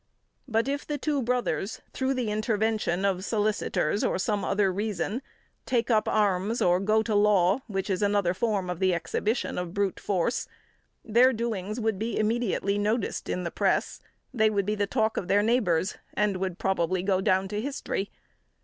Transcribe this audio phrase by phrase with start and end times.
[0.47, 5.21] But if the two brothers, through the intervention of solicitors or some other reason,
[5.67, 9.75] take up arms or go to law which is another form of the exhibition of
[9.75, 10.47] brute force
[11.05, 14.01] their doings would be immediately noticed in the press,
[14.33, 18.09] they would be the talk of their neighbours, and would probably go down to history.